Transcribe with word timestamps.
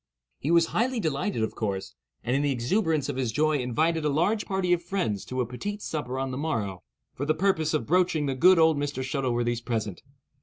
He 0.39 0.49
was 0.49 0.65
highly 0.73 0.99
delighted, 0.99 1.43
of 1.43 1.53
course, 1.53 1.93
and 2.23 2.35
in 2.35 2.41
the 2.41 2.51
exuberance 2.51 3.07
of 3.07 3.17
his 3.17 3.31
joy 3.31 3.59
invited 3.59 4.03
a 4.03 4.09
large 4.09 4.47
party 4.47 4.73
of 4.73 4.81
friends 4.81 5.23
to 5.25 5.41
a 5.41 5.45
petit 5.45 5.77
souper 5.77 6.17
on 6.19 6.31
the 6.31 6.37
morrow, 6.39 6.81
for 7.13 7.23
the 7.27 7.35
purpose 7.35 7.71
of 7.75 7.85
broaching 7.85 8.25
the 8.25 8.33
good 8.33 8.57
old 8.57 8.77
Mr. 8.79 9.03
Shuttleworthy's 9.03 9.61
present. 9.61 10.01